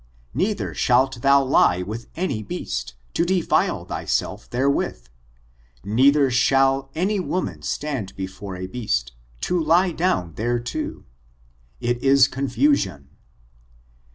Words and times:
Neither 0.33 0.73
shalt 0.73 1.21
thou 1.21 1.43
lie 1.43 1.83
with 1.83 2.07
any 2.15 2.41
beast, 2.41 2.95
to 3.13 3.23
defile 3.23 3.85
thy 3.85 4.05
self 4.05 4.49
therewith; 4.49 5.09
neither 5.83 6.31
shall 6.31 6.89
any 6.95 7.19
iroman 7.19 7.63
stand 7.63 8.15
before 8.15 8.55
a 8.55 8.65
beast, 8.65 9.11
to 9.41 9.61
lie 9.61 9.91
down 9.91 10.33
thereto: 10.33 11.03
it 11.79 12.01
is 12.03 12.27
confusion. 12.27 13.09